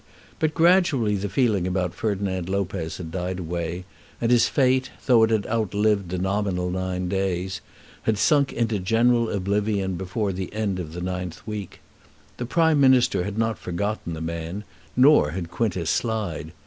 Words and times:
But 0.39 0.55
gradually 0.55 1.15
the 1.15 1.29
feeling 1.29 1.67
about 1.67 1.93
Ferdinand 1.93 2.49
Lopez 2.49 2.97
had 2.97 3.11
died 3.11 3.37
away, 3.37 3.85
and 4.19 4.31
his 4.31 4.47
fate, 4.49 4.89
though 5.05 5.21
it 5.21 5.29
had 5.29 5.45
outlived 5.45 6.09
the 6.09 6.17
nominal 6.17 6.71
nine 6.71 7.07
days, 7.07 7.61
had 8.01 8.17
sunk 8.17 8.51
into 8.51 8.79
general 8.79 9.29
oblivion 9.29 9.93
before 9.97 10.33
the 10.33 10.51
end 10.55 10.79
of 10.79 10.93
the 10.93 11.01
ninth 11.01 11.45
week. 11.45 11.81
The 12.37 12.47
Prime 12.47 12.79
Minister 12.81 13.25
had 13.25 13.37
not 13.37 13.59
forgotten 13.59 14.13
the 14.15 14.21
man, 14.21 14.63
nor 14.97 15.33
had 15.33 15.51
Quintus 15.51 15.91
Slide. 15.91 16.51